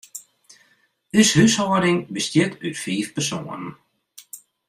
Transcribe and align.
Us 1.23 1.29
húshâlding 1.41 2.01
bestiet 2.17 2.53
út 2.67 2.77
fiif 2.83 3.09
persoanen. 3.17 3.65